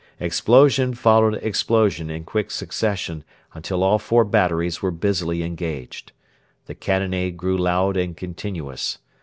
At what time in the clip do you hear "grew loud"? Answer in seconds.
7.37-7.95